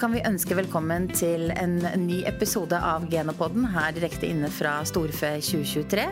[0.00, 5.34] kan vi ønske velkommen til en ny episode av Genopodden her direkte inne fra Storfe
[5.44, 6.06] 2023.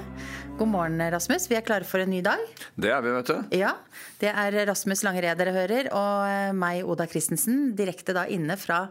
[0.58, 1.46] God morgen, Rasmus.
[1.49, 2.42] Vi er klare for en ny dag.
[2.77, 3.56] Det er vi, vet du.
[3.56, 3.71] Ja,
[4.21, 8.82] Det er Rasmus Langered dere hører, og meg, Oda Christensen, direkte da inne fra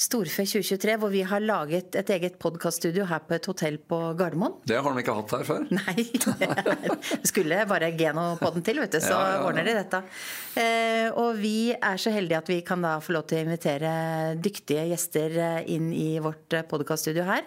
[0.00, 4.54] Storfe 2023, hvor vi har laget et eget podkaststudio her på et hotell på Gardermoen.
[4.66, 5.66] Det har de ikke hatt her før.
[5.74, 6.06] Nei,
[7.12, 9.42] det skulle bare Genopodden til, vet du, så Ja, ja, ja.
[9.48, 10.00] ordner de dette.
[10.62, 13.92] Eh, og vi er så heldige at vi kan da få lov til å invitere
[14.42, 17.44] dyktige gjester eh, inn i vårt podkaststudio her.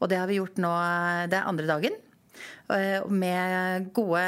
[0.00, 1.96] Og det har vi gjort nå, eh, det er andre dagen.
[2.76, 4.26] eh, Med gode,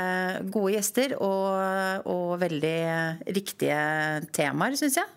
[0.55, 2.77] gode gjester og, og veldig
[3.37, 3.79] riktige
[4.33, 5.15] temaer, syns jeg.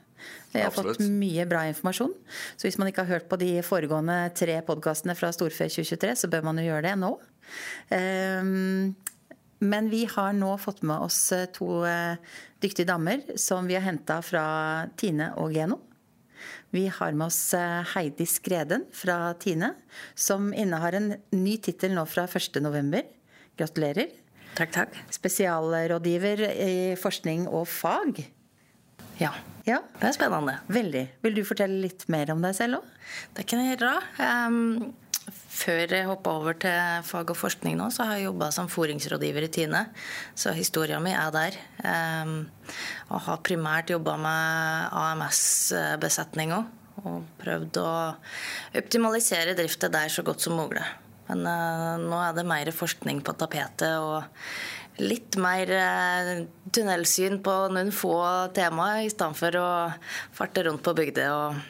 [0.52, 1.00] Jeg har Absolutt.
[1.00, 2.12] fått mye bra informasjon.
[2.60, 6.30] Så hvis man ikke har hørt på de foregående tre podkastene fra Storfe 2023, så
[6.32, 7.14] bør man jo gjøre det nå.
[7.96, 8.96] Ehm,
[9.62, 12.18] Men vi har nå fått med oss eh, to eh,
[12.64, 15.78] dyktige damer som vi har henta fra Tine og Geno.
[16.74, 19.76] Vi har med oss eh, Heidi Skreden fra Tine,
[20.16, 23.04] som innehar en ny tittel nå fra 1.11.
[23.60, 24.10] Gratulerer.
[24.58, 24.98] Takk, takk.
[25.14, 28.26] Spesialrådgiver i forskning og fag.
[29.22, 29.32] Ja,
[29.68, 30.56] Ja, det er spennende.
[30.74, 31.04] veldig.
[31.22, 32.88] Vil du fortelle litt mer om deg selv òg?
[33.38, 33.92] Det kan jeg gjøre.
[34.18, 34.94] Um,
[35.54, 39.46] før jeg hoppa over til fag og forskning nå, så har jeg jobba som foringsrådgiver
[39.46, 39.84] i Tine.
[40.34, 41.60] Så historia mi er der.
[41.86, 42.50] Um,
[43.12, 46.64] og har primært jobba med AMS-besetninga.
[47.06, 47.92] Og prøvd å
[48.82, 50.84] optimalisere drifta der så godt som mulig.
[51.30, 53.94] Men uh, nå er det mer forskning på tapetet.
[54.02, 54.24] og
[55.00, 56.32] litt mer eh,
[56.74, 58.16] tunnelsyn på noen få
[58.56, 59.70] temaer, i stedet for å
[60.36, 61.62] farte rundt på bygda og,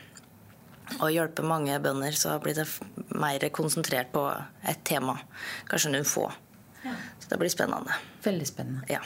[1.00, 2.18] og hjelpe mange bønder.
[2.18, 2.68] Så blir det
[3.14, 4.26] mer konsentrert på
[4.68, 5.20] ett tema,
[5.70, 6.30] kanskje noen få.
[6.82, 8.00] Så det blir spennende.
[8.26, 8.88] Veldig spennende.
[8.90, 9.04] Ja.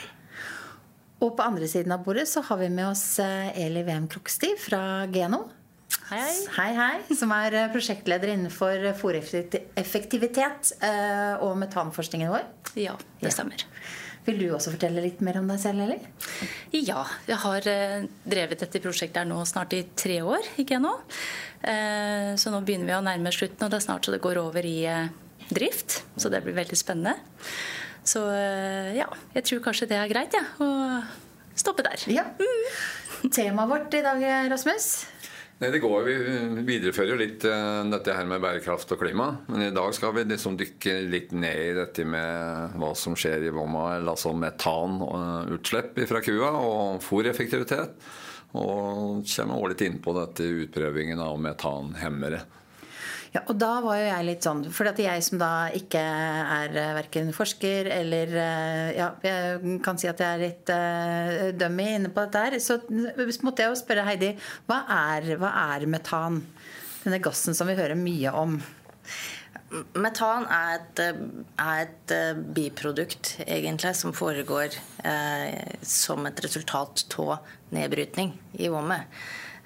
[1.24, 4.52] Og på andre siden av bordet så har vi med oss eh, Eli VM Kroksti
[4.60, 4.80] fra
[5.12, 5.46] Geno.
[6.06, 6.72] Hei, hei.
[6.78, 7.14] Hei.
[7.18, 12.44] Som er eh, prosjektleder innenfor fôreffektivitet eh, og metanforskningen vår.
[12.78, 13.34] Ja, det Ja.
[13.34, 13.64] stemmer.
[14.26, 15.98] Vil du også fortelle litt mer om deg selv, eller?
[16.74, 20.94] Ja, jeg har eh, drevet dette prosjektet her nå snart i tre år, ikke nå.
[21.62, 24.38] Eh, Så nå begynner vi å nærme slutten, og det er snart så det går
[24.42, 25.08] over i eh,
[25.50, 26.02] drift.
[26.18, 27.16] Så det blir veldig spennende.
[28.06, 30.46] Så eh, ja, jeg tror kanskje det er greit, jeg.
[30.58, 32.02] Ja, å stoppe der.
[32.12, 32.26] Ja.
[33.32, 35.06] Temaet vårt i dag, Rasmus?
[35.56, 39.30] Nei, det går, Vi viderefører jo litt eh, dette her med bærekraft og klima.
[39.48, 43.46] Men i dag skal vi liksom dykke litt ned i dette med hva som skjer
[43.48, 43.86] i vomma.
[43.96, 47.96] Altså metanutslipp fra kua og fôreffektivitet.
[48.56, 52.44] Og kommer litt inn på dette utprøvingen av metanhemmere.
[53.36, 56.72] Ja, og da var jo jeg litt sånn For at jeg som da ikke er
[56.72, 61.90] eh, verken forsker eller eh, Ja, jeg kan si at jeg er litt uh, dummy
[61.98, 62.56] inne på dette her.
[62.62, 64.32] Så måtte jeg jo spørre Heidi
[64.68, 64.82] hva
[65.12, 66.40] er, hva er metan?
[67.02, 68.56] Denne gassen som vi hører mye om.
[69.98, 71.02] Metan er et,
[71.60, 72.14] er et
[72.56, 74.74] biprodukt, egentlig, som foregår
[75.06, 78.32] eh, som et resultat av nedbrytning
[78.62, 79.06] i vommet.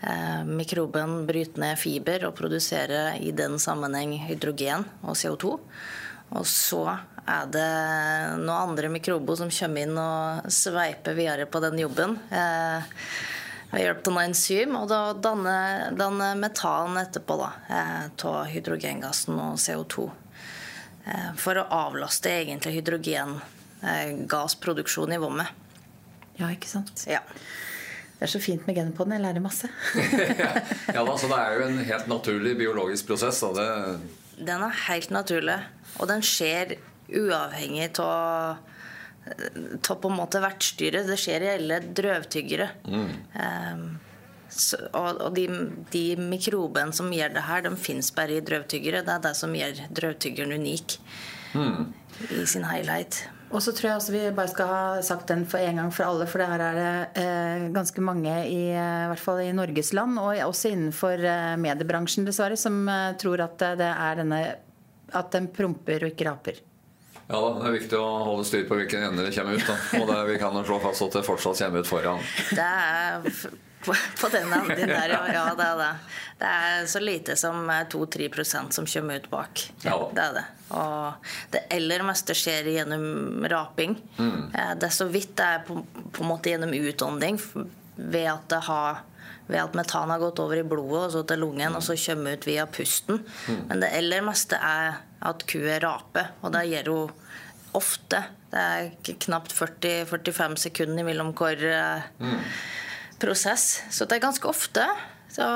[0.00, 5.58] Eh, mikroben bryter ned fiber og produserer i den sammenheng hydrogen og CO2.
[6.30, 6.84] Og så
[7.26, 7.72] er det
[8.40, 12.10] noen andre mikrober som kommer inn og sveiper videre på den jobben.
[12.30, 12.80] Eh,
[13.70, 19.58] ved hjelp av enzym, og da danner, danner metan etterpå da, eh, av hydrogengassen og
[19.62, 20.10] CO2.
[21.06, 25.46] Eh, for å avlaste egentlig hydrogengassproduksjon i vommet.
[26.36, 27.04] Ja, ikke sant?
[27.06, 27.20] Ja.
[28.20, 29.14] Det er så fint med genpodden.
[29.16, 29.68] Jeg lærer masse.
[30.92, 33.40] ja, da, så Det er jo en helt naturlig biologisk prosess.
[33.40, 33.52] Da.
[33.56, 35.56] Det, Den er helt naturlig,
[35.96, 36.76] og den skjer
[37.08, 38.60] uavhengig av
[39.88, 41.08] av på en måte vertsdyret.
[41.08, 42.68] Det skjer i alle drøvtyggere.
[42.92, 43.82] Eh,
[44.50, 45.46] så, og og de,
[45.92, 49.04] de mikrobene som gjør det her, de fins bare i drøvtyggere.
[49.06, 50.98] Det er det som gjør drøvtyggeren unik
[52.36, 53.22] i sin helhet.
[53.50, 56.06] Og så tror jeg også vi bare skal ha sagt den for en gang for
[56.06, 59.50] alle, for det her er det eh, ganske mange, i, eh, i hvert fall i
[59.56, 64.20] Norges land, og også innenfor eh, mediebransjen dessverre, som eh, tror at eh, det er
[64.22, 64.42] denne
[65.18, 66.60] at den promper og ikke raper.
[67.26, 69.66] ja da, det er viktig å holde styr på hvilken ende det kommer ut.
[69.66, 69.78] Da.
[69.98, 72.22] Og det, vi kan jo slå fast at det fortsatt kommer ut foran.
[72.54, 73.26] Det er
[73.84, 75.20] på, på den der, ja.
[75.32, 75.44] ja.
[75.56, 75.90] Det er det.
[76.40, 79.62] Det er så lite som 2-3% som kommer ut bak.
[79.82, 79.96] Ja.
[80.14, 80.46] Det er det.
[80.76, 83.96] Og det aller meste skjer gjennom raping.
[84.18, 84.50] Mm.
[84.52, 85.80] Det er så vidt det er på,
[86.12, 87.40] på en måte gjennom utånding
[88.00, 89.06] ved at det har
[89.50, 92.38] ved at metan har gått over i blodet og så til lungen og så kommer
[92.38, 93.18] ut via pusten.
[93.68, 97.16] Men det aller meste er at kua raper, og det gjør hun
[97.76, 98.22] ofte.
[98.50, 102.06] Det er knapt 40-45 sekunder mellom hvor eh,
[103.20, 103.82] prosess.
[103.90, 104.86] Så det er ganske ofte.
[105.30, 105.46] Så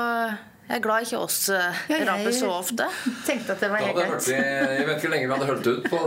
[0.65, 2.85] Jeg er glad ikke oss uh, raper så ofte.
[3.27, 4.29] tenkte at det var helt greit.
[4.33, 5.99] Jeg vet ikke hvor lenge vi hadde hørt ut på,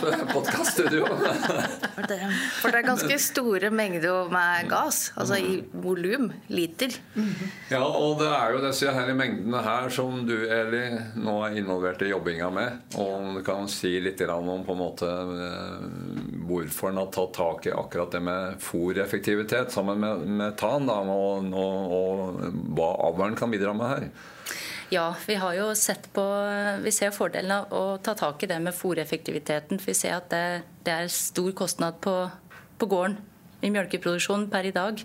[0.00, 1.10] på podkaststudio.
[1.98, 2.18] for, det,
[2.62, 6.96] for det er ganske store mengder med gass, altså i volum, liter.
[7.68, 10.86] Ja, og det er jo disse her mengdene her som du, Eli,
[11.20, 12.96] nå er involvert i jobbinga med.
[12.96, 15.84] Og du kan si litt om på en måte eh,
[16.48, 21.52] hvorfor en har tatt tak i akkurat det med fòreffektivitet sammen med metan, da, og,
[21.52, 24.10] og, og hva avlen kan bidra med her?
[24.90, 26.24] Ja, vi har jo sett på
[26.82, 29.78] Vi ser fordelen av å ta tak i det med fòreffektiviteten.
[29.84, 32.14] Vi ser at det, det er stor kostnad på,
[32.78, 33.20] på gården
[33.60, 35.02] i melkeproduksjonen per i dag.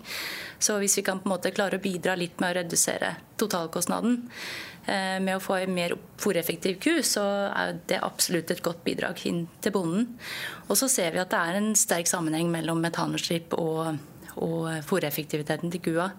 [0.58, 4.18] Så hvis vi kan på en måte klare å bidra litt med å redusere totalkostnaden
[4.88, 9.22] eh, med å få en mer fòreffektiv ku, så er det absolutt et godt bidrag
[9.28, 10.14] inn til bonden.
[10.66, 13.98] Og så ser vi at det er en sterk sammenheng mellom metanutslipp og,
[14.34, 16.10] og fòreffektiviteten til kua.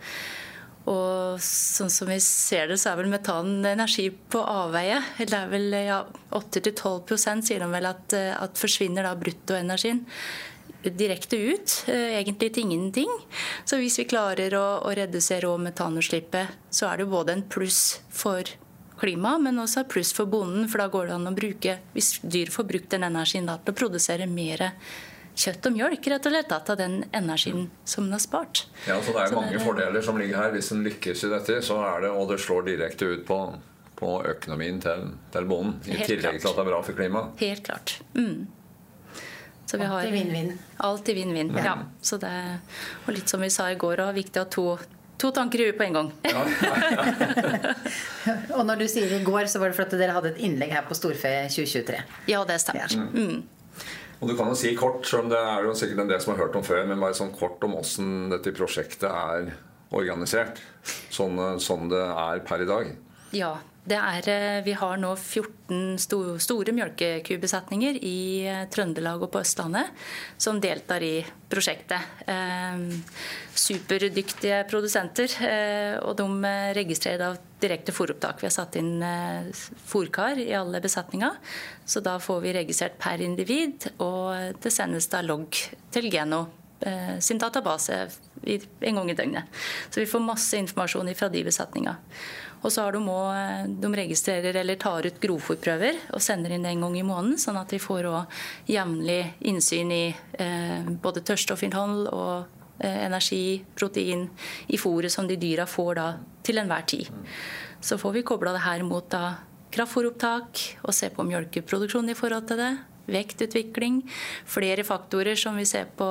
[0.87, 5.01] Og sånn som vi ser det, så er vel metan energi på avveie.
[5.19, 6.03] Det er vel ja,
[6.37, 10.05] 8-12 sier de vel at, at forsvinner da bruttoenergien
[10.95, 13.09] direkte ut, eh, egentlig til ingenting.
[13.65, 18.47] Så hvis vi klarer å, å redusere metanutslippet, så er det både en pluss for
[18.97, 20.67] klima, men også pluss for bonden.
[20.69, 23.75] For da går det an å bruke, hvis dyr får brukt den energien da, til
[23.75, 24.69] å produsere mer
[25.37, 28.65] kjøtt og mjølk, rett og slett, av den energien som den har spart.
[28.87, 30.51] Ja, så Det er så mange det er, fordeler som ligger her.
[30.55, 33.39] Hvis en lykkes i dette, så er det, og det slår direkte ut på,
[33.99, 35.79] på økonomien til, til bonden.
[35.85, 36.41] I Helt tillegg klart.
[36.41, 37.41] til at det er bra for klimaet.
[37.43, 37.97] Helt klart.
[38.17, 38.47] Mm.
[39.67, 40.53] Så vi har Alltid vinn-vinn.
[40.87, 41.63] Alltid vinn-vinn, ja.
[41.65, 41.77] ja.
[42.01, 42.35] Så det,
[43.05, 44.69] og litt som vi sa i går, og viktig å ha to
[45.17, 46.09] To tanker i huet på en gang.
[46.29, 46.43] Ja.
[48.57, 50.83] og når du sier i går, så var det fordi dere hadde et innlegg her
[50.85, 52.03] på Storfe 2023?
[52.29, 52.93] Ja, det stemmer.
[52.93, 53.07] Ja.
[53.17, 53.87] Mm.
[54.17, 56.33] Og du kan jo si kort, selv om det er jo sikkert en del som
[56.33, 59.51] har hørt om før, men bare sånn kort om åssen dette prosjektet er
[59.93, 60.61] organisert.
[61.13, 62.89] Sånn, sånn, det er per i dag.
[63.35, 63.53] Ja.
[63.87, 65.95] Er, eh, vi har nå 14
[66.43, 69.93] store mjølkekubesetninger i eh, Trøndelag og på Østlandet
[70.37, 72.19] som deltar i prosjektet.
[72.27, 72.81] Eh,
[73.57, 75.31] superdyktige produsenter,
[76.05, 78.37] og de registrerer da direkte fôropptak.
[78.39, 79.01] Vi har satt inn
[79.89, 81.39] fôrkar i alle besetninger,
[81.83, 85.57] så da får vi registrert per individ, og det sendes da logg
[85.91, 86.45] til Geno
[87.19, 87.97] sin database
[88.45, 89.49] en gang i døgnet.
[89.89, 91.97] Så vi får masse informasjon fra de besetningene.
[92.63, 96.85] Og så har de, også, de registrerer eller tar ut grovfòrprøver og sender inn en
[96.85, 98.09] gang i måneden, sånn at vi får
[98.69, 99.19] jevnlig
[99.49, 100.05] innsyn i
[100.41, 104.27] eh, både tørststoffinnhold og eh, energi, protein
[104.73, 106.09] i fôret som de dyra får da
[106.47, 107.11] til enhver tid.
[107.81, 109.37] Så får vi kobla det her mot da
[109.73, 112.71] kraftfôropptak og se på mjølkeproduksjonen i forhold til det
[113.11, 114.01] vektutvikling.
[114.47, 116.07] Flere faktorer som vi ser på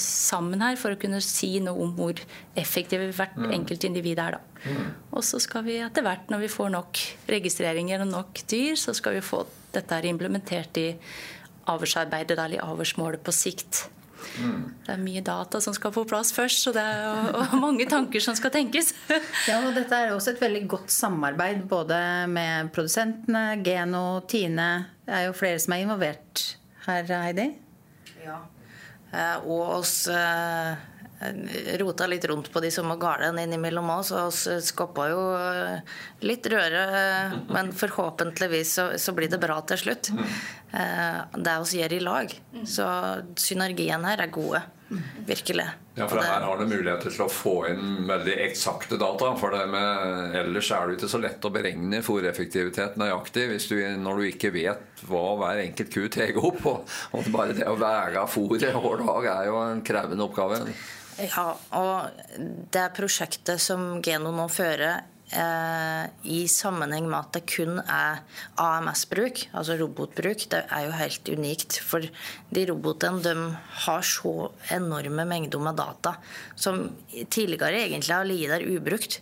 [0.00, 2.20] sammen her for å kunne si noe om hvor
[2.58, 3.50] effektive hvert mm.
[3.60, 4.38] enkelt individ er.
[4.38, 4.70] Da.
[4.70, 4.88] Mm.
[5.12, 8.94] Og så skal vi etter hvert, når vi får nok registreringer og nok dyr, så
[8.96, 9.44] skal vi få
[9.74, 10.88] dette her implementert i
[11.68, 13.88] avlsarbeidet, eller avlsmålet på sikt.
[14.38, 14.62] Mm.
[14.86, 17.86] Det er mye data som skal på plass først, så det er og, og mange
[17.90, 18.92] tanker som skal tenkes.
[19.50, 21.98] ja, og Dette er også et veldig godt samarbeid både
[22.30, 24.70] med produsentene, Geno, Tine.
[25.08, 26.44] Det er jo flere som er involvert
[26.84, 27.46] her, Heidi?
[28.20, 28.42] Ja.
[29.08, 30.74] Eh, og oss eh,
[31.80, 35.96] rota litt rundt på de som var gale innimellom oss, og vi skappa jo eh,
[36.28, 36.82] litt røre.
[37.48, 40.12] Men forhåpentligvis så, så, blir det bra til slutt.
[40.12, 42.34] Eh, det vi gjør i lag.
[42.68, 42.90] Så
[43.40, 44.60] synergien her er gode.
[45.26, 45.66] Virkelig.
[45.98, 49.32] Ja, for her har du muligheter til å få inn veldig eksakte data.
[49.36, 54.28] For med, ellers er det ikke så lett å beregne fòreffektivitet nøyaktig du, når du
[54.30, 56.64] ikke vet hva hver enkelt ku tar opp.
[56.70, 60.62] Og, og bare det å veie fôret hver dag er jo en krevende oppgave.
[61.18, 62.24] Ja, og
[62.72, 68.22] det prosjektet som Geno nå fører i sammenheng med at det kun er
[68.56, 71.80] AMS-bruk, altså robotbruk, det er jo helt unikt.
[71.84, 73.34] For de robotene de
[73.84, 76.16] har så enorme mengder med data
[76.56, 76.86] som
[77.28, 79.20] tidligere egentlig har ligget der ubrukt.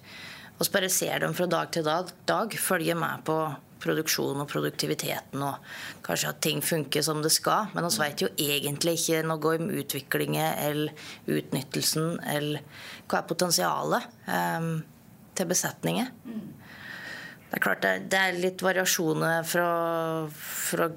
[0.57, 3.41] Så bare ser dem fra dag til dag, dag følger med på
[3.83, 5.61] produksjonen og produktiviteten og
[6.07, 7.71] kanskje at ting funker som det skal.
[7.75, 12.65] Men vi vet jo egentlig ikke noe om utviklingen eller utnyttelsen eller
[13.07, 14.71] hva er potensialet um,
[15.37, 16.11] til besetninger.
[17.47, 19.69] Det er klart det, det er litt variasjoner fra,
[20.33, 20.91] fra,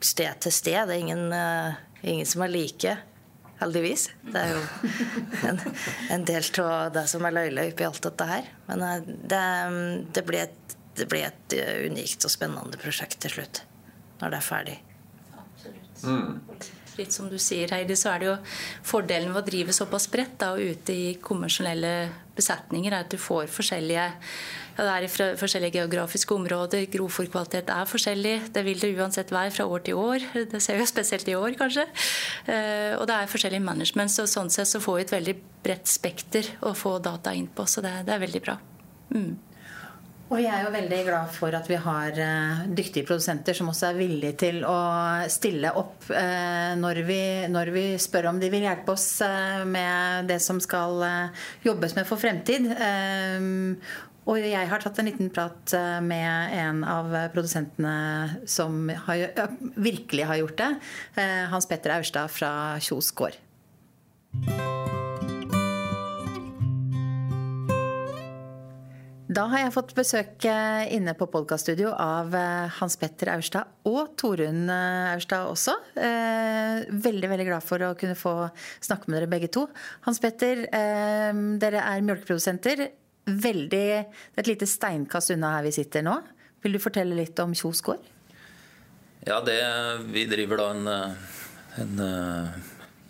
[0.00, 0.80] sted til sted.
[0.88, 2.96] Det er ingen, uh, ingen som er like.
[3.60, 4.06] Heldigvis.
[4.24, 4.60] Det er jo
[5.50, 5.60] en,
[6.16, 8.48] en del av det som er løye oppi alt dette her.
[8.70, 9.44] Men uh, det,
[10.16, 11.54] det blir et det blir et
[11.86, 13.62] unikt og spennende prosjekt til slutt.
[14.20, 14.76] Når det er ferdig.
[15.38, 16.02] Absolutt.
[16.04, 16.40] Mm.
[17.00, 18.38] Litt som du sier, Heidi, så er det jo
[18.86, 21.94] fordelen ved å drive såpass bredt og ute i konvensjonelle
[22.36, 24.06] besetninger, er at du får forskjellige
[24.80, 26.86] ja, det er fra forskjellige geografiske områder.
[26.88, 28.34] Grovfòrkvalitet er forskjellig.
[28.54, 30.24] Det vil det uansett være fra år til år.
[30.52, 31.84] Det ser vi spesielt i år, kanskje.
[32.46, 35.90] Eh, og det er forskjellig management, så sånn sett så får vi et veldig bredt
[35.90, 37.68] spekter å få data inn på.
[37.68, 38.56] Så det, det er veldig bra.
[39.12, 39.34] Mm.
[40.30, 43.88] Og jeg er jo veldig glad for at vi har uh, dyktige produsenter som også
[43.88, 44.76] er villige til å
[45.30, 50.30] stille opp uh, når, vi, når, vi, spør om de vil hjelpe oss uh, med
[50.30, 51.02] det som skal
[51.66, 52.70] jobbes med for fremtid.
[54.30, 59.26] og jeg har tatt en liten prat med en av produsentene som har,
[59.74, 60.72] virkelig har gjort det.
[61.50, 63.40] Hans Petter Aurstad fra Kjos gård.
[69.30, 74.16] Da har jeg fått besøk eh, inne på podkaststudio av eh, Hans Petter Aurstad og
[74.18, 75.76] Torunn eh, Aurstad også.
[75.94, 78.32] Veldig veldig glad for å kunne få
[78.82, 79.68] snakke med dere begge to.
[80.08, 82.84] Hans Petter, dere er mjølkeprodusenter.
[83.30, 86.16] Veldig, det er et lite steinkast unna her vi sitter nå.
[86.66, 88.02] Vil du fortelle litt om Kjos gård?
[89.28, 89.60] Ja, det,
[90.10, 90.92] vi driver da en,
[91.84, 92.06] en,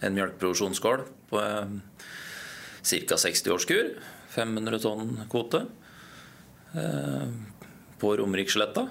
[0.05, 1.49] en mjølkeproduksjonsgård på
[2.85, 3.23] ca.
[3.25, 3.95] 60 årskur.
[4.37, 5.65] 500 tonn kvote.
[6.75, 7.29] Eh,
[8.01, 8.89] på Romeriksletta.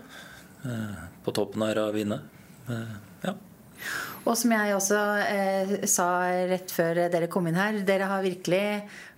[0.65, 2.19] Eh, på toppen av Ravine.
[2.69, 3.35] Eh, ja.
[4.27, 6.07] Og som jeg også eh, sa
[6.49, 8.63] rett før dere kom inn her, dere har virkelig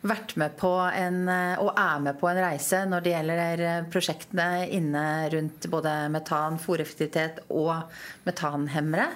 [0.06, 1.24] vært med på en,
[1.62, 3.64] og er med på en reise når det gjelder
[3.94, 7.90] prosjektene inne rundt både metan, fòreffektivitet og
[8.26, 9.10] metanhemmere.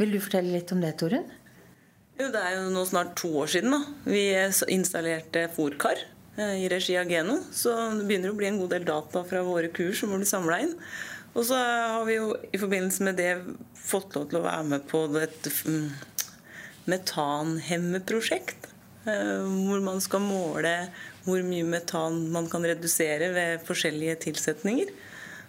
[0.00, 1.26] Vil du fortelle litt om det, Torunn?
[2.20, 3.80] Jo, det er jo nå snart to år siden da.
[4.06, 4.28] vi
[4.72, 6.04] installerte fòrkar
[6.36, 7.38] i regi av Geno.
[7.54, 10.28] Så det begynner å bli en god del data fra våre kurs som blir bli
[10.28, 10.74] samla inn.
[11.34, 13.32] Og så har vi jo i forbindelse med det
[13.78, 15.88] fått lov til å være med på et mm,
[16.90, 18.70] metanhemmeprosjekt.
[19.04, 20.76] Eh, hvor man skal måle
[21.26, 24.92] hvor mye metan man kan redusere ved forskjellige tilsetninger.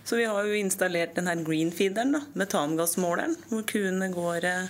[0.05, 4.67] Så vi har jo installert den her greenfeederen, metangassmåleren, hvor kuene går eh,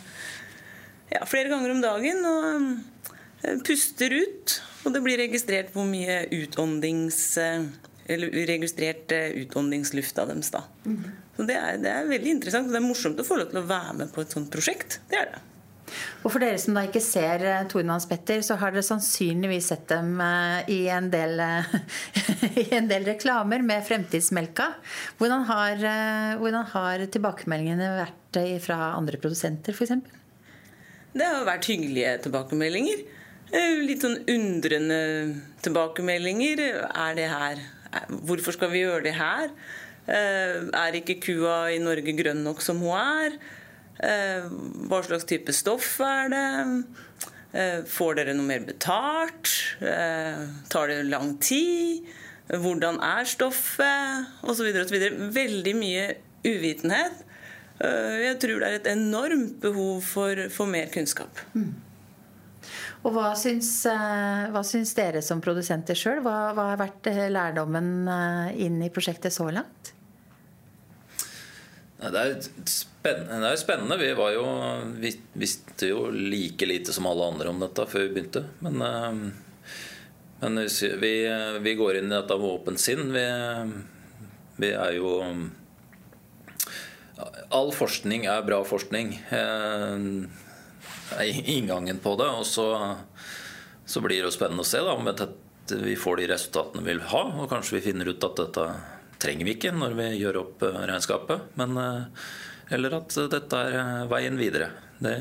[1.15, 7.19] ja, flere ganger om dagen og puster ut og det blir registrert hvor mye utåndings,
[8.05, 10.51] eller registrert eh, utåndingsluft av deres.
[10.53, 10.63] Da.
[10.85, 11.01] Mm.
[11.35, 12.69] Så det er, det er, veldig interessant.
[12.69, 14.99] og Det er morsomt å få lov til å være med på et sånt prosjekt.
[15.09, 15.43] Det er det.
[16.25, 19.85] Og For dere som da ikke ser uh, Hans Petter, så har dere sannsynligvis sett
[19.91, 20.17] dem
[20.73, 21.37] i, en del,
[22.63, 24.71] i, en del, reklamer med Fremtidsmelka.
[25.19, 25.85] Hvordan har,
[26.41, 29.93] hvordan har tilbakemeldingene vært fra andre produsenter, f.eks.?
[31.15, 33.05] Det har vært hyggelige tilbakemeldinger.
[33.55, 34.99] Eh, litt sånn undrende
[35.63, 36.61] tilbakemeldinger.
[36.91, 37.63] Er det her
[38.27, 39.51] Hvorfor skal vi gjøre det her?
[40.11, 43.37] Eh, er ikke kua i Norge grønn nok som hun er?
[44.03, 44.49] Eh,
[44.89, 46.49] hva slags type stoff er det?
[47.87, 49.47] Får dere noe mer betalt?
[49.79, 52.03] Tar det lang tid?
[52.51, 54.27] Hvordan er stoffet?
[54.43, 54.67] Osv.
[54.83, 54.99] osv.
[55.39, 56.09] Veldig mye
[56.43, 57.23] uvitenhet.
[57.79, 61.39] Jeg tror det er et enormt behov for, for mer kunnskap.
[61.55, 61.71] Mm.
[63.05, 66.23] Og hva syns, eh, hva syns dere som produsenter sjøl?
[66.25, 69.91] Hva, hva, har vært eh, lærdommen eh, inn i prosjektet så langt?
[72.01, 72.33] Det er
[72.65, 73.37] spennende.
[73.43, 73.97] Det er spennende.
[74.01, 74.45] Vi, jo,
[75.01, 78.41] vi, visste jo like lite som alle andre om dette før vi begynte.
[78.65, 78.81] Men,
[80.41, 80.63] men
[81.01, 81.13] vi,
[81.61, 83.13] vi, går inn i dette med åpent sinn.
[83.13, 83.25] Vi,
[84.65, 85.13] vi er jo
[87.55, 89.13] All forskning er bra forskning
[91.45, 92.29] inngangen på det.
[92.29, 92.95] Og så,
[93.85, 95.09] så, blir det jo spennende å se da, om
[95.85, 97.23] vi får de resultatene vi vil ha.
[97.41, 98.67] Og kanskje vi finner ut at dette
[99.21, 101.53] trenger vi ikke når vi gjør opp eh, regnskapet.
[101.59, 102.25] Men, eh,
[102.75, 104.71] eller at dette er eh, veien videre.
[104.99, 105.15] Det,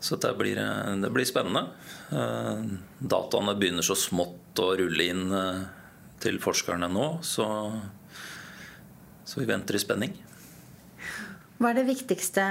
[0.00, 0.58] så det blir,
[1.02, 1.68] det blir spennende.
[2.98, 5.24] Dataene begynner så smått å rulle inn
[6.22, 7.46] til forskerne nå, så,
[9.26, 10.14] så vi venter i spenning.
[11.58, 12.42] Hva er det viktigste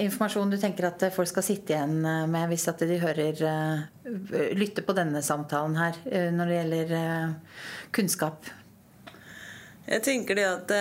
[0.00, 1.98] informasjonen du tenker at folk skal sitte igjen
[2.32, 4.12] med hvis at de hører eh,
[4.56, 7.58] lytter på denne samtalen her eh, når det gjelder eh,
[7.92, 8.48] kunnskap?
[9.88, 10.72] Jeg tenker det at,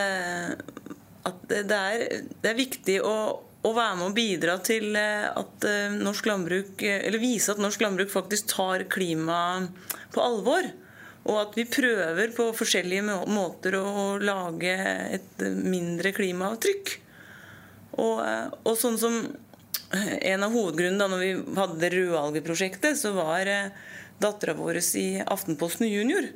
[1.27, 2.05] at det, er,
[2.39, 7.53] det, er, viktig å, å, være med og bidra til at norsk landbruk Eller vise
[7.53, 9.39] at norsk landbruk faktisk tar klima
[10.12, 10.67] på alvor.
[11.27, 14.75] Og at vi prøver på forskjellige måter å lage
[15.15, 16.97] et mindre klimaavtrykk.
[17.98, 19.20] Og, eh, og, sånn som
[19.88, 23.70] En av hovedgrunnene da når vi hadde det rødalgeprosjektet, så var eh,
[24.20, 26.27] dattera vår i Aftenposten Junior.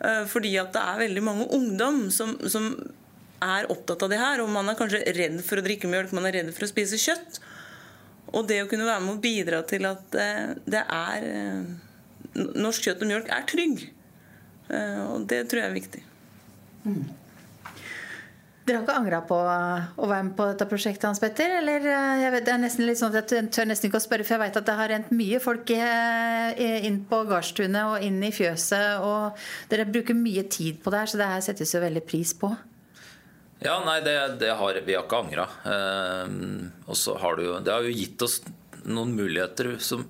[0.00, 2.70] Eh, fordi at det er veldig mange ungdom som, som
[3.44, 4.40] er opptatt av det her.
[4.40, 6.96] Og man er kanskje redd for å drikke mjølk, man er redd for å spise
[7.02, 7.36] kjøtt.
[8.32, 10.16] Og det å kunne være med å bidra til at
[10.64, 11.28] det er
[12.32, 13.84] Norsk kjøtt og mjølk er trygg.
[15.12, 16.02] Og det tror jeg er viktig.
[16.88, 17.04] Mm.
[18.66, 21.52] Dere har ikke angra på å være med på dette prosjektet, Hans Petter?
[21.60, 24.02] Eller eh, jeg vet, det er nesten litt sånn at Jeg tør nesten ikke å
[24.02, 28.02] spørre, for jeg veit at det har rent mye folk eh, inn på gardstunet og
[28.02, 29.04] inn i fjøset.
[29.06, 32.34] Og dere bruker mye tid på det her, så det her settes jo veldig pris
[32.40, 32.50] på.
[33.62, 35.46] Ja, nei, det, det har, vi har ikke angra.
[35.70, 36.34] Eh,
[36.90, 38.40] og så har det jo Det har jo gitt oss
[38.82, 40.02] noen muligheter som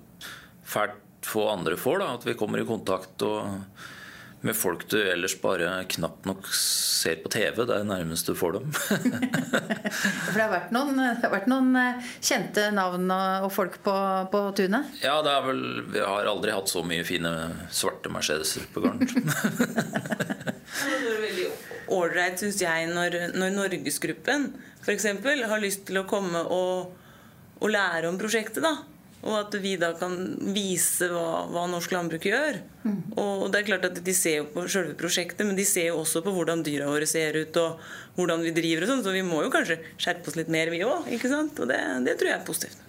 [0.64, 2.00] fælt få andre får.
[2.00, 3.84] da, At vi kommer i kontakt og
[4.46, 7.64] med folk du ellers bare knapt nok ser på TV.
[7.66, 8.72] Det er nærmest du får dem.
[8.76, 13.94] For det har vært noen, har vært noen eh, kjente navn og, folk på,
[14.32, 14.96] på, tunet?
[15.02, 15.62] Ja, det er vel,
[15.92, 17.32] vi har aldri hatt så mye fine
[17.74, 19.06] svarte Mercedeser på gården.
[20.86, 21.48] det er veldig
[21.96, 24.50] ålreit, syns jeg, når, når Norgesgruppen
[24.82, 25.08] f.eks.
[25.26, 26.92] har lyst til å komme og,
[27.58, 28.62] og lære om prosjektet.
[28.62, 28.95] da
[29.26, 30.14] og at vi da kan
[30.54, 32.60] vise hva, hva norsk landbruk gjør.
[32.86, 32.98] Mm.
[33.18, 36.00] Og det er klart at De ser jo på selve prosjektet, men de ser jo
[36.04, 37.82] også på hvordan dyra våre ser ut og
[38.16, 38.86] hvordan vi driver.
[38.86, 41.10] og sånn, Så vi må jo kanskje skjerpe oss litt mer, vi òg.
[41.10, 42.82] Og det, det tror jeg er positivt.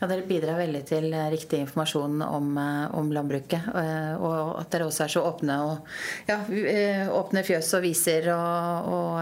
[0.00, 3.68] Ja, Dere bidrar veldig til riktig informasjon om, eh, om, landbruket.
[3.78, 5.92] Eh, og at dere også er så åpne og
[6.28, 9.20] ja, eh, åpne fjøs og viser og, og,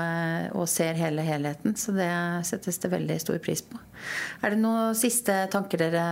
[0.56, 1.76] og, ser hele helheten.
[1.76, 2.08] Så det
[2.48, 3.78] settes det veldig stor pris på.
[4.40, 6.06] Er det noen siste tanker dere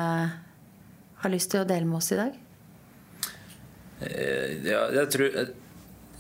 [1.25, 2.37] har lyst til å dele med oss i dag?
[4.01, 5.41] Ja, jeg tror,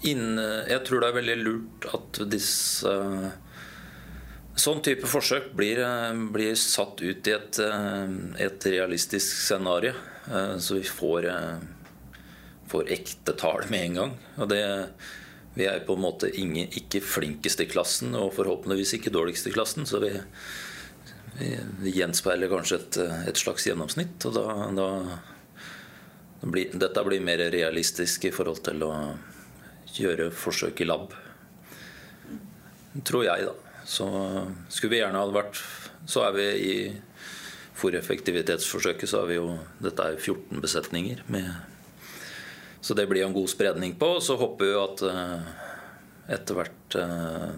[0.04, 2.97] jeg tror det er veldig lurt at disse
[4.60, 8.08] Sånn type forsøk blir, eh, blir satt ut i et, eh,
[8.44, 9.94] et realistisk scenario,
[10.28, 11.28] eh, så vi får,
[12.68, 14.18] får, ekte tall med en gang.
[14.36, 14.90] Og det,
[15.54, 19.54] vi er på en måte ingen, ikke flinkest i klassen, og forhåpentligvis ikke dårligst i
[19.54, 19.86] klassen.
[19.86, 20.12] Så vi,
[21.38, 22.98] vi, gjenspeiler kanskje et,
[23.28, 24.26] et, slags gjennomsnitt.
[24.26, 28.92] Og da, da blir, dette blir mer realistisk i forhold til å
[29.96, 31.16] gjøre forsøk i lab.
[33.06, 33.70] Tror jeg, da.
[33.90, 34.06] Så
[34.68, 35.58] skulle vi gjerne hadde vært
[36.06, 36.74] Så er vi i
[37.80, 39.48] fòreffektivitetsforsøket, så er vi jo
[39.82, 41.24] Dette er 14 besetninger.
[41.32, 41.48] Med,
[42.80, 44.12] så det blir en god spredning på.
[44.20, 45.50] Så håper vi at uh,
[46.36, 47.56] etter hvert uh,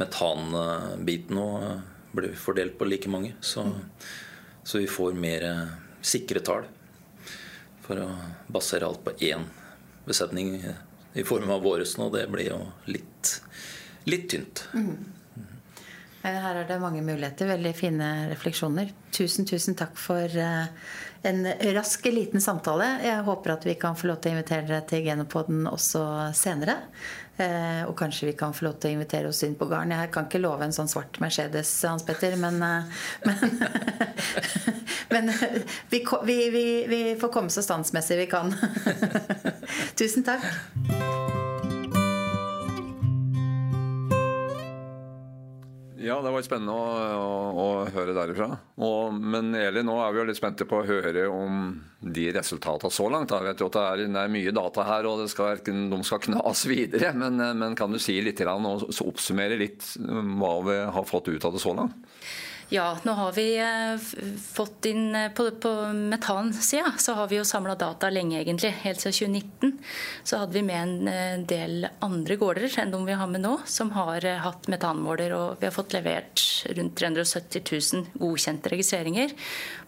[0.00, 1.80] metanbiten uh,
[2.12, 3.32] blir fordelt på like mange.
[3.40, 3.64] Så,
[4.64, 5.48] så vi får mer
[6.02, 6.68] sikre tall.
[7.86, 8.10] For å
[8.52, 9.46] basere alt på én
[10.06, 10.58] besetning
[11.14, 13.36] i form av våres nå, det blir jo litt,
[14.10, 14.66] litt tynt.
[14.74, 15.21] Mm.
[16.22, 17.50] Eh, her er det mange muligheter.
[17.50, 18.92] Veldig fine refleksjoner.
[19.14, 20.68] Tusen, tusen takk for eh,
[21.26, 22.86] en rask, liten samtale.
[23.02, 26.04] Jeg håper at vi kan få lov til å invitere dere til Genopoden også
[26.38, 26.78] senere.
[27.42, 29.96] Eh, og kanskje vi kan få lov til å invitere oss inn på gården.
[29.98, 32.62] Jeg kan ikke love en sånn svart Mercedes, Hans Petter, men,
[33.26, 33.58] men,
[35.14, 35.32] men
[35.90, 38.54] vi, vi, vi, får komme så standsmessig vi kan.
[39.98, 40.46] Tusen takk.
[46.02, 47.26] Ja, det var spennende å, å,
[47.62, 48.48] å høre derifra.
[48.82, 52.90] Og, men Eli, nå er vi jo litt spente på å høre om de resultatene
[52.90, 53.30] så langt.
[53.30, 56.24] Jeg vet jo at det er, det er mye data her, og skal, de skal
[56.26, 57.12] knas videre.
[57.14, 61.54] Men, men, kan du si litt og oppsummere litt hva vi har fått ut av
[61.54, 61.94] det så langt?
[62.72, 63.98] Ja, nå har vi eh,
[64.40, 68.70] fått inn eh, På, på metansida så har vi jo samla data lenge, egentlig.
[68.80, 69.74] Helt siden 2019
[70.24, 73.58] så hadde vi med en eh, del andre gårder enn de vi har med nå,
[73.68, 75.34] som har hatt metanmåler.
[75.36, 76.46] Og vi har fått levert
[76.78, 79.36] rundt 370 000 godkjente registreringer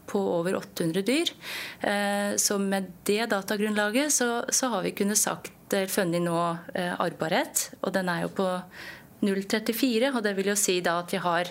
[0.04, 1.32] på over 800 dyr.
[2.36, 6.36] Så med det datagrunnlaget så, så har vi kunnet sagt funnet nå
[6.76, 8.48] arvbarhet, og den er jo på
[9.24, 10.12] 0,34.
[10.12, 11.48] Og det vil jo si da at vi har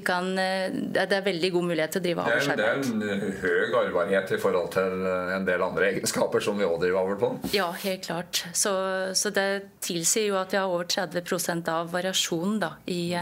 [0.00, 2.84] kan, eh, det er veldig god mulighet til å drive avlsarbeid.
[2.88, 6.56] Det, er en eh, høy arvbarhet i forhold til eh, en del andre egenskaper som
[6.56, 7.32] vi òg driver avl på?
[7.52, 8.44] Ja, helt klart.
[8.56, 8.72] Så,
[9.18, 9.48] så, det
[9.84, 13.12] tilsier jo at vi har over 30% av variasjonen da, i,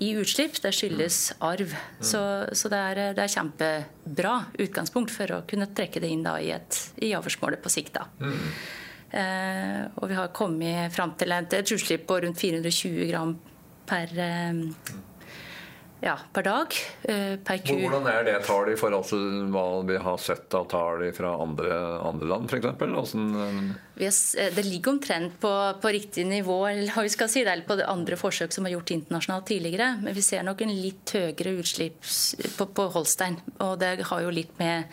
[0.00, 0.56] i utslipp.
[0.64, 1.74] Det skyldes arv.
[1.74, 2.06] Mm.
[2.12, 2.22] Så,
[2.56, 6.54] så det, er, det, er, kjempebra utgangspunkt for å kunne trekke det inn da, i,
[6.56, 8.00] et, i avlsmålet på sikt.
[8.00, 8.08] da.
[8.24, 8.40] Mm.
[9.14, 13.36] Eh, og vi har kommet fram til et, utslipp på rundt 420 gram
[13.86, 14.64] per eh,
[16.04, 16.76] ja, per dag.
[17.02, 17.78] Eh, per ku.
[17.80, 21.78] Hvordan er det tallet i forhold til hva vi har sett av tall fra andre,
[22.04, 22.68] andre land, f.eks.?
[23.96, 27.76] Eh, det ligger omtrent på, på, riktig nivå eller vi skal si, det, eller på
[27.78, 29.92] det andre forsøk som er gjort internasjonalt tidligere.
[30.02, 32.00] Men vi ser nok en litt høyere utslipp
[32.58, 33.38] på, på Holstein.
[33.62, 34.90] Og det har jo litt med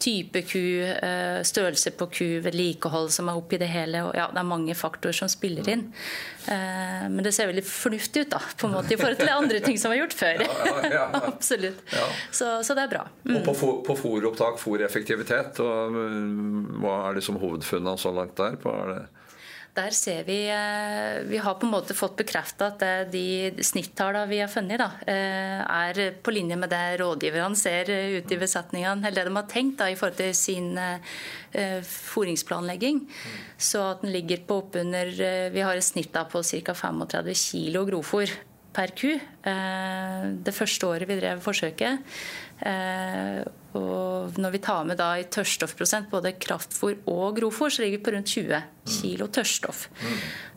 [0.00, 4.06] type ku, eh, størrelse på ku, vedlikehold som er oppi det hele.
[4.08, 5.88] Og ja, det er mange faktorer som spiller inn.
[6.48, 9.76] Men det ser veldig fornuftig ut da, på en måte i forhold til andre ting
[9.76, 10.40] som er gjort før.
[10.48, 11.02] Ja, ja, ja.
[11.28, 11.82] Absolutt.
[11.92, 12.06] Ja.
[12.32, 13.02] Så, så det er bra.
[13.34, 18.58] Og på, fo- på fôropptak, fôreffektivitet, og mm, hva er liksom hovedfunnene så langt der?
[18.62, 19.06] På, er det
[19.78, 24.26] Der ser vi eh, Vi har på en måte fått bekrefta at eh, de snittallene
[24.30, 29.06] vi har funnet, da, eh, er på linje med det rådgiverne ser ute i besetningene,
[29.06, 30.72] eller det de har tenkt da, i forhold til sin
[31.88, 33.04] fôringsplanlegging.
[33.56, 35.08] Så at den ligger på oppunder
[35.52, 36.74] Vi har et snitt da på ca.
[36.74, 38.34] 35 kg grovfôr
[38.74, 39.14] per ku
[40.44, 42.04] det første året vi drev forsøket.
[43.76, 48.04] Og når vi tar med da i tørrstoffprosent både kraftfôr og grovfôr, så ligger vi
[48.06, 49.82] på rundt 20 kg tørrstoff.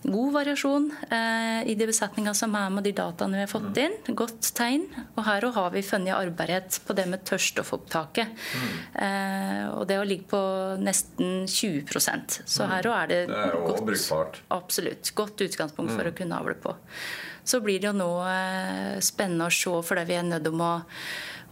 [0.01, 3.97] God variasjon eh, i de besetningene som er med de dataene vi har fått inn.
[4.17, 4.85] Godt tegn.
[5.17, 8.31] Og her òg har vi funnet arbeid på det med tørrstoffopptaket.
[8.95, 10.41] Eh, og det å ligge på
[10.81, 14.39] nesten 20% Så her òg er det, Det er godt brukbart.
[14.55, 15.11] Absolutt.
[15.19, 16.77] Godt utgangspunkt for å kunne avle på.
[17.43, 20.73] Så blir det jo nå eh, spennende å se, fordi vi er nødt om å,